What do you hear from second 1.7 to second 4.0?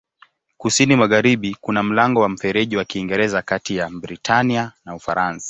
mlango wa Mfereji wa Kiingereza kati ya